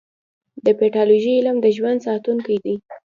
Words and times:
د 0.65 0.67
پیتالوژي 0.79 1.31
علم 1.39 1.57
د 1.61 1.67
ژوند 1.77 1.99
ساتونکی 2.07 2.55
دی. 2.63 2.75